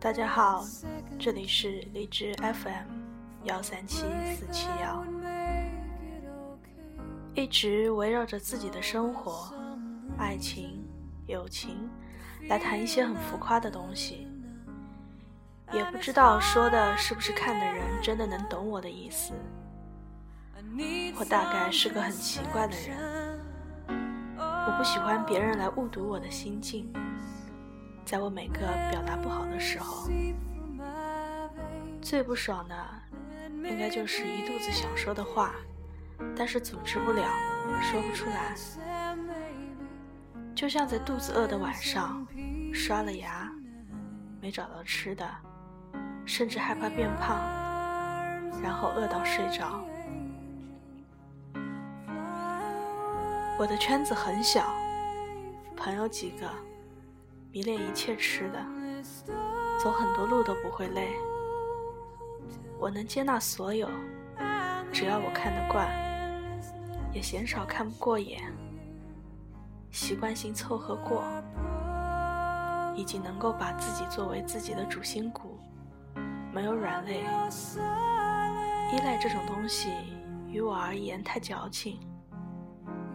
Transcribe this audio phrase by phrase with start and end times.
[0.00, 0.64] 大家好，
[1.18, 2.88] 这里是荔枝 FM
[3.44, 4.04] 幺三七
[4.36, 5.04] 四七幺，
[7.34, 9.54] 一直围绕着自己的生活、
[10.18, 10.84] 爱情、
[11.26, 11.88] 友情
[12.48, 14.28] 来谈一些很浮夸的东西，
[15.72, 19.32] 也不知道说的是不是看的人真的能懂我的意思。
[21.18, 23.23] 我大概是个很奇怪的人，
[24.66, 26.90] 我不喜欢别人来误读我的心境。
[28.04, 28.60] 在我每个
[28.90, 30.08] 表达不好的时候，
[32.00, 32.74] 最不爽的
[33.62, 35.54] 应该就是一肚子想说的话，
[36.36, 37.24] 但是组织不了，
[37.82, 38.54] 说不出来。
[40.54, 42.26] 就像在肚子饿的晚上，
[42.72, 43.50] 刷了牙，
[44.40, 45.28] 没找到吃的，
[46.24, 47.38] 甚至害怕变胖，
[48.62, 49.84] 然后饿到睡着。
[53.56, 54.74] 我的圈子很小，
[55.76, 56.50] 朋友几个。
[57.52, 58.58] 迷恋一切吃的，
[59.80, 61.14] 走很多路都不会累。
[62.80, 63.88] 我能接纳所有，
[64.92, 65.88] 只要我看得惯，
[67.12, 68.52] 也鲜少看不过眼。
[69.92, 71.22] 习惯性凑合过，
[72.96, 75.56] 以及能够把自己作为自己的主心骨，
[76.52, 77.20] 没有软肋。
[78.92, 79.90] 依赖这种东西，
[80.48, 82.00] 于我而言太矫情。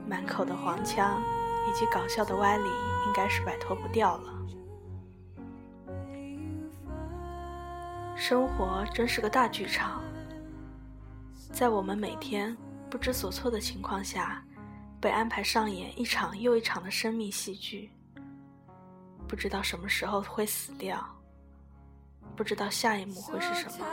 [0.09, 1.21] 满口的黄腔。
[1.69, 2.67] 以及搞笑的歪理，
[3.05, 4.33] 应该是摆脱不掉了。
[8.15, 10.01] 生活真是个大剧场，
[11.51, 12.57] 在我们每天
[12.89, 14.43] 不知所措的情况下，
[14.99, 17.91] 被安排上演一场又一场的生命戏剧。
[19.27, 21.05] 不知道什么时候会死掉，
[22.35, 23.85] 不知道下一幕会是什么，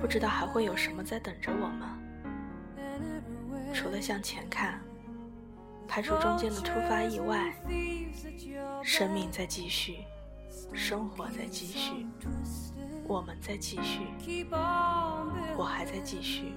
[0.00, 2.09] 不知道还会有什么在等着我们。
[3.72, 4.80] 除了向前看。
[5.88, 7.52] 排除中间的突发意外，
[8.80, 10.04] 生命在继续，
[10.72, 12.06] 生活在继续，
[13.08, 14.02] 我们在继续，
[15.56, 16.54] 我还在继续。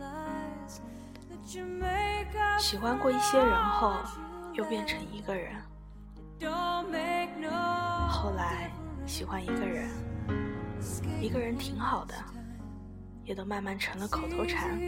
[2.59, 3.95] 喜欢过一些人后，
[4.53, 5.55] 又变成一个人。
[8.07, 8.69] 后来
[9.07, 9.89] 喜欢一个人，
[11.19, 12.13] 一个人挺好的，
[13.23, 14.79] 也都慢慢成了口头禅。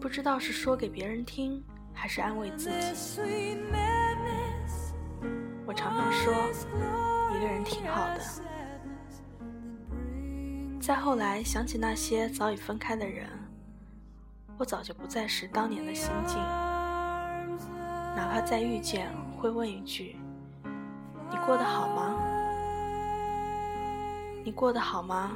[0.00, 1.62] 不知道是说给别人听。
[2.00, 2.76] 还是安慰自己。
[5.66, 6.32] 我常常说，
[7.34, 8.20] 一个人挺好的。
[10.80, 13.28] 再后来想起那些早已分开的人，
[14.56, 16.38] 我早就不再是当年的心境。
[18.14, 20.14] 哪怕再遇见，会问一句
[21.32, 22.16] ：“你过得好吗？
[24.44, 25.32] 你过得好吗？”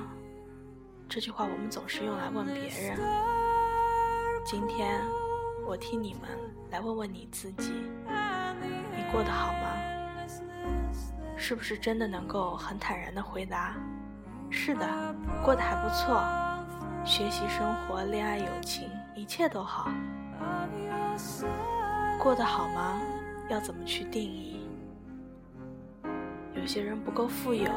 [1.11, 3.42] 这句话我们总是用来问别人。
[4.45, 5.01] 今天。
[5.65, 6.29] 我替你们
[6.73, 7.73] 来问问你自己，
[8.97, 9.69] 你过得好吗？
[11.37, 13.77] 是不是真的能够很坦然的回答？
[14.51, 15.15] 是的，
[15.45, 16.21] 过得还不错，
[17.05, 19.89] 学习、生活、恋爱、友情，一切都好。
[22.19, 23.01] 过得好吗？
[23.49, 24.69] 要怎么去定义？
[26.55, 27.71] 有些人不够富有，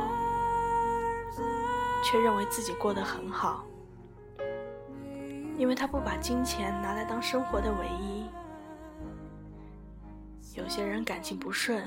[2.04, 3.64] 却认为自己过得很好。
[5.58, 8.26] 因为他不把金钱拿来当生活的唯一。
[10.56, 11.84] 有些人感情不顺，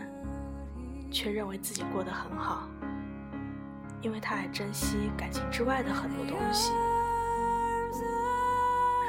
[1.10, 2.68] 却认为自己过得很好，
[4.02, 6.72] 因为他还珍惜感情之外的很多东西。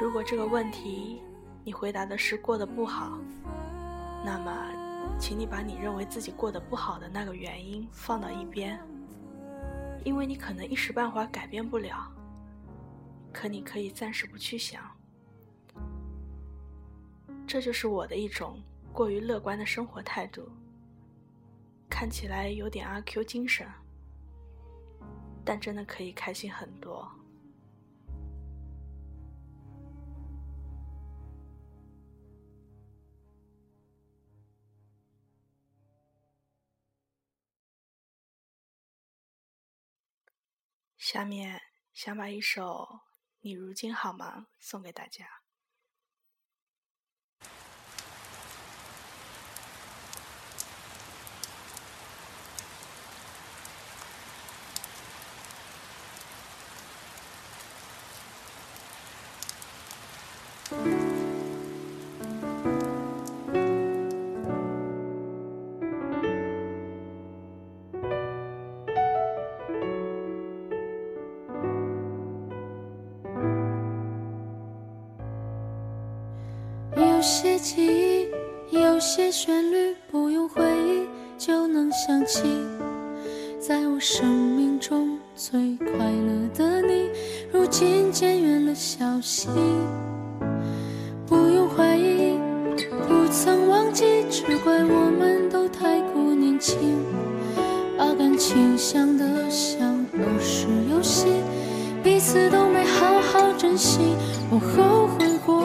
[0.00, 1.20] 如果这个问题
[1.62, 3.18] 你回答的是过得不好，
[4.24, 4.50] 那么，
[5.18, 8.80] 请你把你认为自己过得不好的那个原因放到一边，
[10.04, 12.10] 因为你可能一时半会儿改变不了。
[13.32, 14.84] 可你可以暂时不去想，
[17.46, 20.50] 这就是我的一种过于乐观的生活态度。
[21.88, 23.66] 看起来有点阿 Q 精神，
[25.44, 27.10] 但真的可以开心很多。
[40.96, 41.60] 下面
[41.92, 43.09] 想把一首。
[43.42, 44.48] 你如今好吗？
[44.58, 45.40] 送给大家。
[77.20, 77.86] 有些记
[78.72, 81.06] 忆，有些旋律，不用回忆
[81.36, 82.44] 就能想起，
[83.60, 87.10] 在我生命中最快乐的你，
[87.52, 89.50] 如今渐远了消息。
[91.26, 92.38] 不用怀疑，
[93.06, 97.04] 不曾忘记，只怪我们都太过年轻，
[97.98, 101.26] 把感情想得像儿时游戏，
[102.02, 103.98] 彼此都没好好珍惜。
[104.50, 105.62] 我后悔过，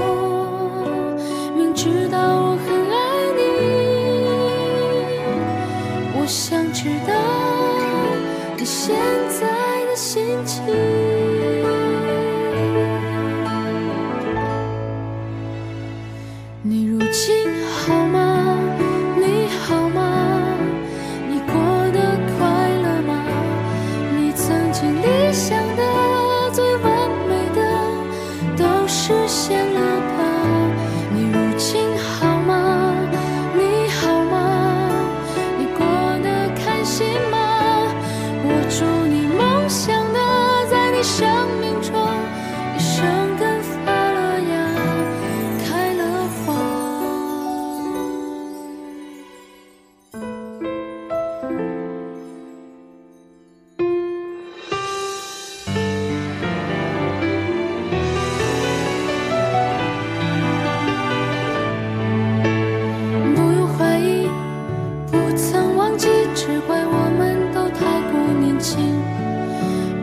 [68.65, 68.79] 过年轻，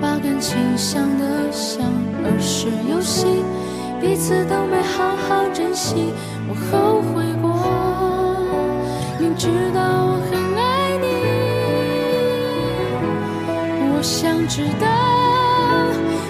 [0.00, 1.84] 把感情想得像
[2.24, 3.26] 儿时游戏，
[4.00, 6.12] 彼此都没好好珍惜。
[6.48, 7.50] 我后悔过，
[9.18, 11.04] 明知道我很爱你，
[13.96, 14.86] 我想知道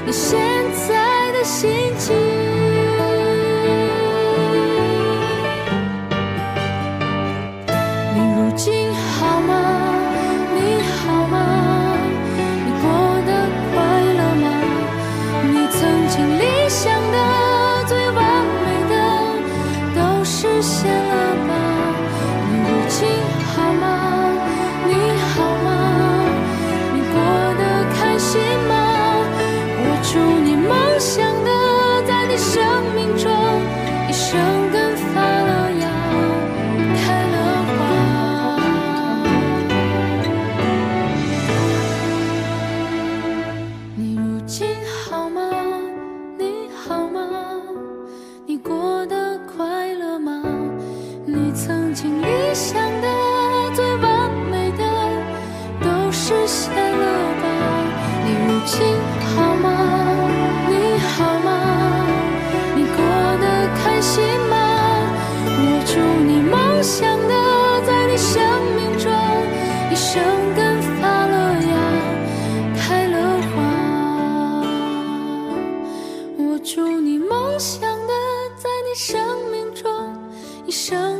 [0.06, 0.40] 你现
[0.88, 2.51] 在的心情。
[16.82, 18.94] 想的最完美的
[19.94, 21.31] 都实现了。
[58.72, 58.80] 心
[59.36, 59.68] 好吗？
[60.66, 62.06] 你好吗？
[62.74, 62.96] 你过
[63.38, 63.44] 得
[63.76, 64.56] 开心吗？
[65.44, 67.34] 我祝你梦想的
[67.86, 68.40] 在你生
[68.74, 69.12] 命中
[69.90, 70.24] 一生
[70.56, 71.74] 根发了芽
[72.80, 73.16] 开了
[73.50, 73.54] 花
[76.38, 78.14] 我祝你梦想的
[78.56, 79.20] 在你生
[79.50, 79.84] 命中
[80.66, 81.11] 一生